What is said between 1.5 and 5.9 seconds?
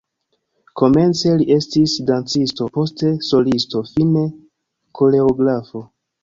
estis dancisto, poste solisto, fine koreografo.